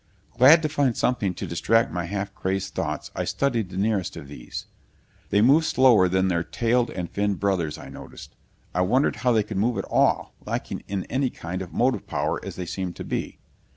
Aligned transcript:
Glad 0.35 0.63
to 0.63 0.67
find 0.67 0.97
something 0.97 1.35
to 1.35 1.45
distract 1.45 1.91
my 1.91 2.05
half 2.05 2.33
crazed 2.33 2.73
thoughts, 2.73 3.11
I 3.15 3.23
studied 3.23 3.69
the 3.69 3.77
nearest 3.77 4.17
of 4.17 4.27
these. 4.29 4.65
They 5.29 5.43
moved 5.43 5.67
slower 5.67 6.09
than 6.09 6.27
their 6.27 6.43
tailed 6.43 6.89
and 6.89 7.07
finned 7.07 7.39
brothers, 7.39 7.77
I 7.77 7.89
noticed. 7.89 8.35
I 8.73 8.81
wondered 8.81 9.17
how 9.17 9.31
they 9.31 9.43
could 9.43 9.57
move 9.57 9.77
at 9.77 9.85
all, 9.85 10.33
lacking 10.43 10.83
in 10.87 11.03
any 11.03 11.29
kind 11.29 11.61
of 11.61 11.71
motive 11.71 12.07
power 12.07 12.43
as 12.43 12.55
they 12.55 12.65
seemed 12.65 12.95
to 12.95 13.03
be. 13.03 13.37